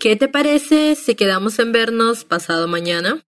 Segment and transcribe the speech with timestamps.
[0.00, 3.22] ¿Qué te parece si quedamos en vernos pasado mañana?